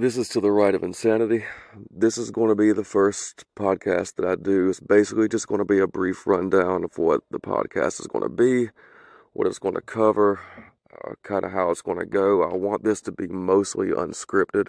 This 0.00 0.16
is 0.16 0.30
to 0.30 0.40
the 0.40 0.50
right 0.50 0.74
of 0.74 0.82
insanity. 0.82 1.44
This 1.90 2.16
is 2.16 2.30
going 2.30 2.48
to 2.48 2.54
be 2.54 2.72
the 2.72 2.84
first 2.84 3.44
podcast 3.54 4.14
that 4.14 4.24
I 4.24 4.34
do. 4.34 4.70
It's 4.70 4.80
basically 4.80 5.28
just 5.28 5.46
going 5.46 5.58
to 5.58 5.64
be 5.66 5.78
a 5.78 5.86
brief 5.86 6.26
rundown 6.26 6.84
of 6.84 6.96
what 6.96 7.20
the 7.30 7.38
podcast 7.38 8.00
is 8.00 8.06
going 8.06 8.22
to 8.22 8.30
be, 8.30 8.70
what 9.34 9.46
it's 9.46 9.58
going 9.58 9.74
to 9.74 9.82
cover, 9.82 10.40
uh, 11.04 11.16
kind 11.22 11.44
of 11.44 11.52
how 11.52 11.70
it's 11.70 11.82
going 11.82 11.98
to 11.98 12.06
go. 12.06 12.42
I 12.42 12.54
want 12.54 12.82
this 12.82 13.02
to 13.02 13.12
be 13.12 13.26
mostly 13.26 13.88
unscripted. 13.88 14.68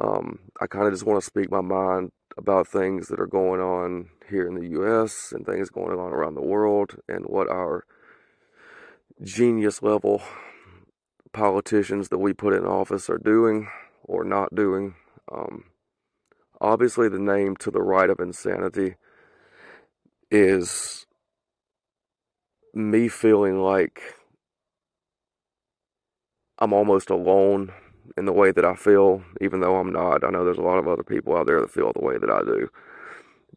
Um, 0.00 0.40
I 0.60 0.66
kind 0.66 0.88
of 0.88 0.92
just 0.92 1.06
want 1.06 1.20
to 1.20 1.24
speak 1.24 1.48
my 1.48 1.60
mind 1.60 2.10
about 2.36 2.66
things 2.66 3.06
that 3.06 3.20
are 3.20 3.28
going 3.28 3.60
on 3.60 4.08
here 4.28 4.48
in 4.48 4.54
the 4.54 4.70
U.S. 4.70 5.30
and 5.30 5.46
things 5.46 5.70
going 5.70 6.00
on 6.00 6.12
around 6.12 6.34
the 6.34 6.42
world 6.42 6.96
and 7.08 7.26
what 7.26 7.48
our 7.48 7.84
genius 9.22 9.84
level 9.84 10.20
politicians 11.32 12.08
that 12.08 12.18
we 12.18 12.32
put 12.32 12.54
in 12.54 12.66
office 12.66 13.08
are 13.08 13.18
doing 13.18 13.68
or 14.06 14.24
not 14.24 14.54
doing. 14.54 14.94
Um, 15.30 15.64
obviously, 16.60 17.08
the 17.08 17.18
name 17.18 17.56
to 17.56 17.70
the 17.70 17.82
right 17.82 18.08
of 18.08 18.20
insanity 18.20 18.96
is 20.30 21.06
me 22.74 23.08
feeling 23.08 23.60
like 23.60 24.02
I'm 26.58 26.72
almost 26.72 27.10
alone 27.10 27.72
in 28.16 28.24
the 28.24 28.32
way 28.32 28.50
that 28.52 28.64
I 28.64 28.74
feel, 28.74 29.22
even 29.40 29.60
though 29.60 29.76
I'm 29.76 29.92
not. 29.92 30.24
I 30.24 30.30
know 30.30 30.44
there's 30.44 30.58
a 30.58 30.62
lot 30.62 30.78
of 30.78 30.88
other 30.88 31.02
people 31.02 31.36
out 31.36 31.46
there 31.46 31.60
that 31.60 31.70
feel 31.70 31.92
the 31.92 32.04
way 32.04 32.18
that 32.18 32.30
I 32.30 32.40
do. 32.40 32.68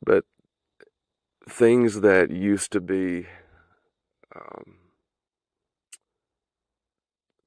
But 0.05 0.25
things 1.47 2.01
that 2.01 2.31
used 2.31 2.71
to 2.71 2.81
be 2.81 3.27
um, 4.35 4.75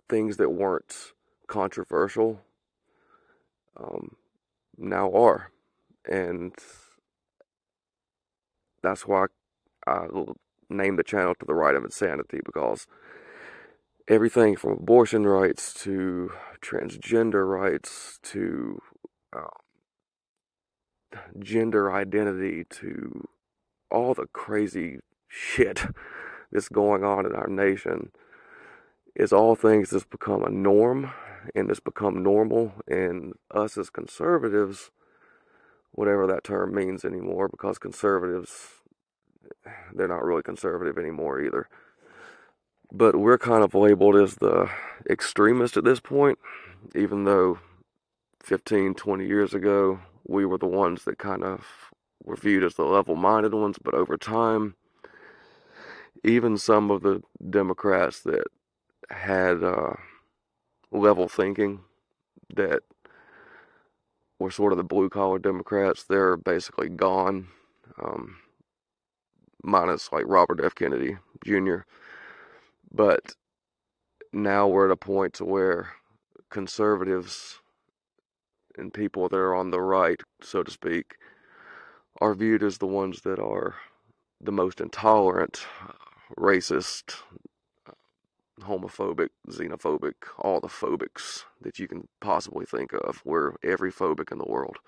things 0.08 0.36
that 0.36 0.50
weren't 0.50 1.12
controversial 1.46 2.40
um, 3.76 4.16
now 4.76 5.12
are. 5.12 5.50
And 6.08 6.52
that's 8.82 9.06
why 9.06 9.26
I 9.86 10.06
named 10.68 10.98
the 10.98 11.04
channel 11.04 11.34
to 11.34 11.46
the 11.46 11.54
right 11.54 11.74
of 11.74 11.84
insanity 11.84 12.40
because 12.44 12.86
everything 14.08 14.56
from 14.56 14.72
abortion 14.72 15.26
rights 15.26 15.72
to 15.74 16.32
transgender 16.60 17.48
rights 17.48 18.18
to 18.22 18.80
um, 19.34 19.48
gender 21.38 21.92
identity 21.92 22.64
to 22.70 23.28
all 23.90 24.14
the 24.14 24.26
crazy 24.32 24.98
shit 25.28 25.84
that's 26.50 26.68
going 26.68 27.04
on 27.04 27.26
in 27.26 27.32
our 27.34 27.48
nation 27.48 28.10
is 29.14 29.32
all 29.32 29.54
things 29.54 29.90
that's 29.90 30.04
become 30.04 30.42
a 30.42 30.50
norm 30.50 31.12
and 31.54 31.70
it's 31.70 31.80
become 31.80 32.22
normal 32.22 32.72
and 32.88 33.34
us 33.50 33.78
as 33.78 33.90
conservatives 33.90 34.90
whatever 35.92 36.26
that 36.26 36.44
term 36.44 36.74
means 36.74 37.04
anymore 37.04 37.48
because 37.48 37.78
conservatives 37.78 38.68
they're 39.94 40.08
not 40.08 40.24
really 40.24 40.42
conservative 40.42 40.98
anymore 40.98 41.40
either 41.40 41.68
but 42.92 43.16
we're 43.16 43.38
kind 43.38 43.64
of 43.64 43.74
labeled 43.74 44.16
as 44.16 44.36
the 44.36 44.68
extremist 45.08 45.76
at 45.76 45.84
this 45.84 45.98
point, 45.98 46.38
even 46.94 47.24
though 47.24 47.58
15, 48.42 48.94
20 48.94 49.26
years 49.26 49.54
ago, 49.54 50.00
we 50.26 50.44
were 50.44 50.58
the 50.58 50.66
ones 50.66 51.04
that 51.04 51.18
kind 51.18 51.42
of 51.42 51.66
were 52.22 52.36
viewed 52.36 52.62
as 52.64 52.74
the 52.74 52.84
level 52.84 53.16
minded 53.16 53.54
ones. 53.54 53.78
But 53.82 53.94
over 53.94 54.18
time, 54.18 54.74
even 56.22 56.58
some 56.58 56.90
of 56.90 57.02
the 57.02 57.22
Democrats 57.48 58.20
that 58.20 58.44
had 59.10 59.64
uh, 59.64 59.94
level 60.92 61.28
thinking, 61.28 61.80
that 62.54 62.82
were 64.38 64.50
sort 64.50 64.72
of 64.72 64.76
the 64.76 64.84
blue 64.84 65.08
collar 65.08 65.38
Democrats, 65.38 66.04
they're 66.04 66.36
basically 66.36 66.88
gone. 66.88 67.48
Um, 68.02 68.36
minus 69.62 70.10
like 70.12 70.24
Robert 70.26 70.60
F. 70.62 70.74
Kennedy 70.74 71.16
Jr. 71.44 71.78
But 72.92 73.34
now 74.32 74.66
we're 74.66 74.86
at 74.86 74.92
a 74.92 74.96
point 74.96 75.34
to 75.34 75.44
where 75.44 75.92
conservatives 76.50 77.60
and 78.76 78.92
people 78.92 79.28
that 79.28 79.36
are 79.36 79.54
on 79.54 79.70
the 79.70 79.80
right, 79.80 80.20
so 80.42 80.62
to 80.62 80.70
speak, 80.70 81.16
are 82.20 82.34
viewed 82.34 82.62
as 82.62 82.78
the 82.78 82.86
ones 82.86 83.22
that 83.22 83.38
are 83.38 83.74
the 84.40 84.52
most 84.52 84.80
intolerant, 84.80 85.66
racist, 86.38 87.16
homophobic, 88.60 89.28
xenophobic, 89.48 90.14
all 90.38 90.60
the 90.60 90.68
phobics 90.68 91.44
that 91.60 91.78
you 91.78 91.88
can 91.88 92.08
possibly 92.20 92.66
think 92.66 92.92
of. 92.92 93.22
We're 93.24 93.54
every 93.64 93.92
phobic 93.92 94.30
in 94.30 94.38
the 94.38 94.48
world. 94.48 94.78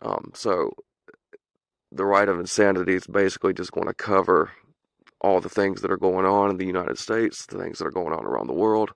Um, 0.00 0.32
so 0.34 0.72
the 1.90 2.04
right 2.04 2.28
of 2.28 2.40
insanity 2.40 2.94
is 2.94 3.06
basically 3.06 3.52
just 3.52 3.72
going 3.72 3.86
to 3.86 3.94
cover 3.94 4.50
all 5.20 5.40
the 5.40 5.48
things 5.48 5.82
that 5.82 5.90
are 5.90 5.96
going 5.96 6.26
on 6.26 6.50
in 6.50 6.56
the 6.56 6.66
United 6.66 6.98
States, 6.98 7.46
the 7.46 7.58
things 7.58 7.78
that 7.78 7.86
are 7.86 7.92
going 7.92 8.12
on 8.12 8.24
around 8.24 8.48
the 8.48 8.52
world, 8.52 8.92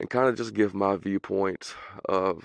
and 0.00 0.08
kind 0.08 0.28
of 0.28 0.36
just 0.36 0.54
give 0.54 0.74
my 0.74 0.96
viewpoint 0.96 1.74
of 2.08 2.44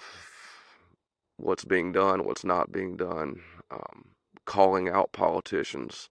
what's 1.38 1.63
being 1.63 1.91
done, 1.91 2.25
what's 2.25 2.43
not 2.43 2.72
being 2.72 2.97
done, 2.97 3.39
um, 3.72 4.05
calling 4.45 4.89
out 4.89 5.13
politicians 5.13 6.09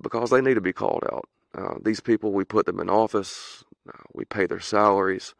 because 0.00 0.30
they 0.30 0.40
need 0.40 0.54
to 0.54 0.60
be 0.60 0.72
called 0.72 1.04
out. 1.12 1.28
Uh, 1.56 1.74
these 1.82 2.00
people, 2.00 2.32
we 2.32 2.44
put 2.44 2.66
them 2.66 2.80
in 2.80 2.88
office, 2.88 3.64
uh, 3.88 3.98
we 4.14 4.24
pay 4.24 4.46
their 4.46 4.60
salaries, 4.60 5.34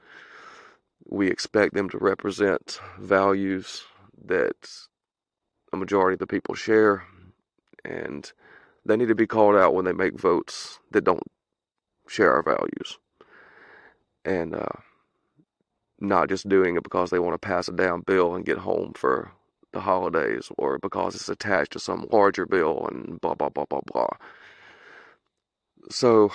we 1.08 1.28
expect 1.28 1.74
them 1.74 1.88
to 1.88 1.98
represent 1.98 2.80
values 2.98 3.84
that 4.26 4.70
a 5.72 5.76
majority 5.76 6.14
of 6.14 6.18
the 6.18 6.26
people 6.26 6.54
share, 6.54 7.04
and 7.84 8.32
they 8.84 8.96
need 8.96 9.08
to 9.08 9.14
be 9.14 9.26
called 9.26 9.56
out 9.56 9.74
when 9.74 9.84
they 9.84 9.92
make 9.92 10.18
votes 10.18 10.78
that 10.90 11.04
don't 11.04 11.22
share 12.08 12.34
our 12.34 12.42
values. 12.42 12.98
And 14.24 14.54
uh, 14.54 14.66
not 16.00 16.28
just 16.28 16.48
doing 16.48 16.76
it 16.76 16.82
because 16.82 17.10
they 17.10 17.18
want 17.18 17.34
to 17.40 17.46
pass 17.46 17.68
a 17.68 17.72
down 17.72 18.02
bill 18.02 18.34
and 18.34 18.44
get 18.44 18.58
home 18.58 18.92
for 18.94 19.32
the 19.72 19.80
holidays 19.80 20.50
or 20.58 20.78
because 20.78 21.14
it's 21.14 21.28
attached 21.28 21.72
to 21.72 21.78
some 21.78 22.06
larger 22.10 22.46
bill 22.46 22.88
and 22.90 23.20
blah, 23.20 23.34
blah, 23.34 23.48
blah, 23.48 23.66
blah, 23.66 23.80
blah. 23.92 24.08
So, 25.88 26.30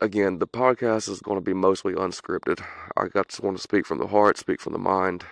again, 0.00 0.38
the 0.38 0.46
podcast 0.46 1.08
is 1.08 1.20
going 1.20 1.36
to 1.36 1.44
be 1.44 1.54
mostly 1.54 1.92
unscripted. 1.92 2.64
I 2.96 3.08
got 3.08 3.38
want 3.42 3.56
to 3.56 3.62
speak 3.62 3.86
from 3.86 3.98
the 3.98 4.06
heart, 4.06 4.38
speak 4.38 4.60
from 4.60 4.72
the 4.72 4.78
mind, 4.78 5.24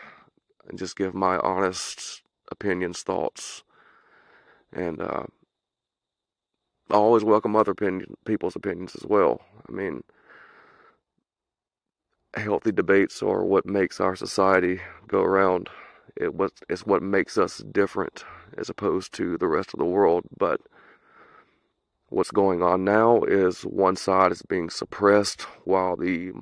and 0.69 0.78
just 0.78 0.97
give 0.97 1.15
my 1.15 1.38
honest 1.38 2.22
opinions, 2.50 3.03
thoughts, 3.03 3.62
and 4.72 5.00
uh, 5.00 5.25
I 6.91 6.94
always 6.94 7.25
welcome 7.25 7.56
other 7.56 7.72
opinion, 7.72 8.15
people's 8.25 8.56
opinions 8.56 8.94
as 8.94 9.04
well. 9.04 9.41
I 9.69 9.72
mean, 9.72 10.03
healthy 12.36 12.72
debates 12.72 13.22
are 13.22 13.44
what 13.44 13.66
makes 13.66 14.00
our 14.00 14.15
society 14.15 14.81
go 15.09 15.22
around. 15.22 15.69
It 16.16 16.32
it's 16.69 16.86
what 16.86 17.03
makes 17.03 17.36
us 17.36 17.59
different 17.59 18.25
as 18.56 18.70
opposed 18.70 19.12
to 19.15 19.36
the 19.38 19.48
rest 19.48 19.75
of 19.75 19.78
the 19.78 19.84
world. 19.84 20.25
But 20.38 20.60
what's 22.08 22.30
going 22.30 22.62
on 22.62 22.84
now 22.84 23.22
is 23.22 23.62
one 23.62 23.96
side 23.96 24.32
is 24.32 24.42
being 24.42 24.70
suppressed 24.70 25.42
while 25.64 25.96
the 25.96 26.32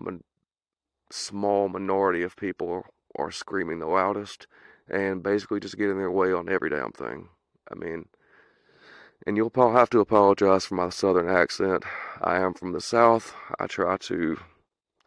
small 1.11 1.69
minority 1.69 2.23
of 2.23 2.37
people 2.37 2.85
are 3.17 3.31
screaming 3.31 3.79
the 3.79 3.87
loudest 3.87 4.47
and 4.89 5.23
basically 5.23 5.61
just 5.61 5.79
getting 5.79 5.99
their 5.99 6.11
way 6.11 6.33
on 6.33 6.49
every 6.49 6.71
damn 6.71 6.93
thing. 6.93 7.29
I 7.71 7.75
mean 7.75 8.07
and 9.27 9.37
you'll 9.37 9.51
have 9.55 9.91
to 9.91 10.01
apologize 10.01 10.67
for 10.67 10.75
my 10.75 10.91
southern 10.91 11.29
accent. 11.29 11.85
I 12.21 12.37
am 12.37 12.53
from 12.53 12.73
the 12.73 12.81
south. 12.81 13.35
I 13.59 13.67
try 13.67 13.97
to 13.97 14.39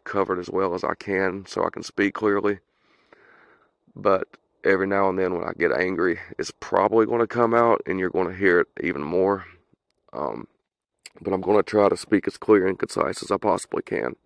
cover 0.04 0.36
it 0.36 0.40
as 0.40 0.50
well 0.50 0.74
as 0.74 0.82
I 0.82 0.94
can 0.94 1.46
so 1.46 1.64
I 1.64 1.70
can 1.70 1.82
speak 1.82 2.14
clearly. 2.14 2.58
But 3.94 4.26
every 4.64 4.86
now 4.86 5.08
and 5.08 5.18
then 5.18 5.34
when 5.34 5.44
I 5.44 5.52
get 5.56 5.72
angry, 5.72 6.18
it's 6.38 6.52
probably 6.58 7.06
going 7.06 7.20
to 7.20 7.26
come 7.26 7.54
out 7.54 7.82
and 7.86 7.98
you're 7.98 8.10
going 8.10 8.28
to 8.28 8.34
hear 8.34 8.60
it 8.60 8.68
even 8.82 9.02
more. 9.02 9.44
Um, 10.12 10.48
but 11.20 11.32
I'm 11.32 11.40
going 11.40 11.56
to 11.56 11.62
try 11.62 11.88
to 11.88 11.96
speak 11.96 12.26
as 12.26 12.36
clear 12.36 12.66
and 12.66 12.78
concise 12.78 13.22
as 13.22 13.30
I 13.30 13.36
possibly 13.36 13.82
can. 13.82 14.16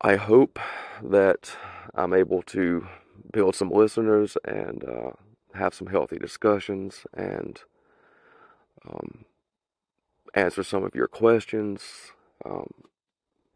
I 0.00 0.16
hope 0.16 0.58
that 1.02 1.56
I'm 1.94 2.12
able 2.12 2.42
to 2.42 2.86
build 3.32 3.54
some 3.54 3.70
listeners 3.70 4.36
and 4.44 4.84
uh, 4.84 5.10
have 5.54 5.74
some 5.74 5.88
healthy 5.88 6.18
discussions 6.18 7.06
and 7.14 7.60
um, 8.88 9.24
answer 10.34 10.62
some 10.62 10.84
of 10.84 10.94
your 10.94 11.08
questions. 11.08 12.12
Um, 12.44 12.68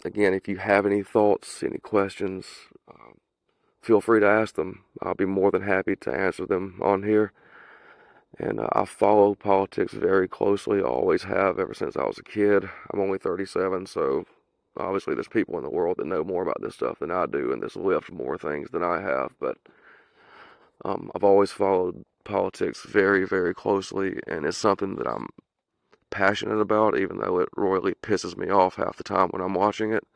again, 0.04 0.34
if 0.34 0.48
you 0.48 0.56
have 0.56 0.86
any 0.86 1.02
thoughts, 1.02 1.62
any 1.62 1.78
questions, 1.78 2.46
um, 2.88 3.18
feel 3.82 4.00
free 4.00 4.20
to 4.20 4.26
ask 4.26 4.54
them. 4.54 4.84
I'll 5.02 5.14
be 5.14 5.26
more 5.26 5.50
than 5.50 5.62
happy 5.62 5.96
to 5.96 6.10
answer 6.10 6.46
them 6.46 6.80
on 6.82 7.02
here. 7.02 7.32
And 8.38 8.60
uh, 8.60 8.68
I 8.72 8.84
follow 8.84 9.34
politics 9.34 9.92
very 9.92 10.28
closely. 10.28 10.78
I 10.78 10.84
always 10.84 11.24
have 11.24 11.58
ever 11.58 11.74
since 11.74 11.96
I 11.96 12.04
was 12.04 12.18
a 12.18 12.22
kid. 12.22 12.68
I'm 12.92 13.00
only 13.00 13.18
37, 13.18 13.86
so 13.86 14.24
obviously 14.76 15.14
there's 15.14 15.28
people 15.28 15.56
in 15.56 15.64
the 15.64 15.70
world 15.70 15.96
that 15.98 16.06
know 16.06 16.22
more 16.22 16.42
about 16.42 16.62
this 16.62 16.74
stuff 16.74 17.00
than 17.00 17.10
I 17.10 17.26
do, 17.26 17.52
and 17.52 17.62
this 17.62 17.74
lift 17.76 18.12
more 18.12 18.38
things 18.38 18.70
than 18.70 18.82
I 18.84 19.00
have. 19.00 19.32
But 19.40 19.58
um, 20.84 21.10
I've 21.14 21.24
always 21.24 21.50
followed 21.50 22.04
politics 22.24 22.84
very, 22.86 23.26
very 23.26 23.54
closely, 23.54 24.20
and 24.28 24.46
it's 24.46 24.56
something 24.56 24.96
that 24.96 25.08
I'm 25.08 25.28
passionate 26.10 26.60
about, 26.60 26.98
even 26.98 27.18
though 27.18 27.40
it 27.40 27.48
royally 27.56 27.94
pisses 28.02 28.36
me 28.36 28.50
off 28.50 28.76
half 28.76 28.96
the 28.96 29.04
time 29.04 29.28
when 29.30 29.42
I'm 29.42 29.54
watching 29.54 29.92
it, 29.92 30.06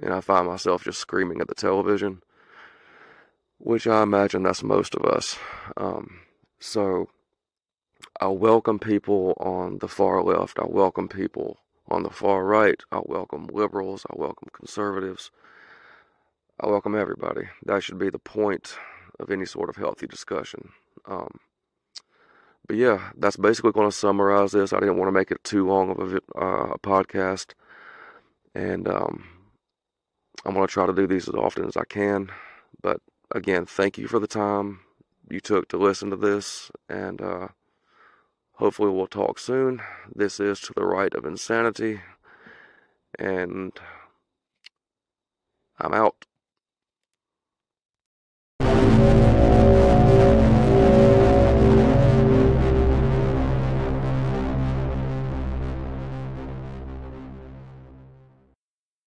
and 0.00 0.14
I 0.14 0.20
find 0.20 0.46
myself 0.46 0.84
just 0.84 0.98
screaming 0.98 1.40
at 1.40 1.48
the 1.48 1.54
television, 1.54 2.22
which 3.58 3.86
I 3.86 4.02
imagine 4.02 4.42
that's 4.42 4.62
most 4.62 4.94
of 4.94 5.04
us. 5.04 5.38
Um, 5.76 6.20
so 6.58 7.08
I 8.22 8.28
welcome 8.28 8.78
people 8.78 9.32
on 9.40 9.78
the 9.78 9.88
far 9.88 10.22
left. 10.22 10.58
I 10.58 10.66
welcome 10.66 11.08
people 11.08 11.56
on 11.88 12.02
the 12.02 12.10
far 12.10 12.44
right. 12.44 12.78
I 12.92 13.00
welcome 13.06 13.46
liberals. 13.50 14.04
I 14.10 14.14
welcome 14.14 14.50
conservatives. 14.52 15.30
I 16.60 16.66
welcome 16.66 16.94
everybody. 16.94 17.48
That 17.64 17.82
should 17.82 17.98
be 17.98 18.10
the 18.10 18.18
point 18.18 18.76
of 19.18 19.30
any 19.30 19.46
sort 19.46 19.70
of 19.70 19.76
healthy 19.76 20.06
discussion. 20.06 20.68
Um, 21.06 21.38
but 22.66 22.76
yeah, 22.76 23.10
that's 23.16 23.38
basically 23.38 23.72
going 23.72 23.88
to 23.88 23.96
summarize 23.96 24.52
this. 24.52 24.74
I 24.74 24.80
didn't 24.80 24.98
want 24.98 25.08
to 25.08 25.18
make 25.18 25.30
it 25.30 25.42
too 25.42 25.66
long 25.66 25.90
of 25.90 26.12
a, 26.12 26.16
uh, 26.38 26.72
a 26.74 26.78
podcast, 26.78 27.54
and 28.54 28.86
um, 28.86 29.24
I'm 30.44 30.52
going 30.52 30.66
to 30.66 30.72
try 30.72 30.84
to 30.84 30.92
do 30.92 31.06
these 31.06 31.26
as 31.26 31.34
often 31.34 31.64
as 31.64 31.78
I 31.78 31.84
can. 31.84 32.30
But 32.82 33.00
again, 33.34 33.64
thank 33.64 33.96
you 33.96 34.08
for 34.08 34.18
the 34.18 34.26
time 34.26 34.80
you 35.30 35.40
took 35.40 35.68
to 35.68 35.78
listen 35.78 36.10
to 36.10 36.16
this, 36.16 36.70
and 36.86 37.22
uh, 37.22 37.48
hopefully 38.60 38.90
we'll 38.90 39.06
talk 39.06 39.38
soon. 39.38 39.80
This 40.14 40.38
is 40.38 40.60
To 40.60 40.74
the 40.76 40.84
Right 40.84 41.14
of 41.14 41.24
Insanity, 41.24 42.02
and 43.18 43.72
I'm 45.78 45.94
out. 45.94 46.26